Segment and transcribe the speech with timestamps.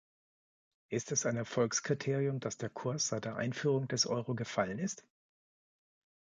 [0.89, 5.05] Ist es ein Erfolgskriterium, dass der Kurs seit der Einführung des Euro gefallen ist?